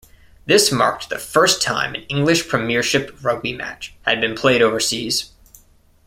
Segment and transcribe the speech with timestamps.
[0.47, 5.29] This marked the first time an English premiership rugby match had been played overseas.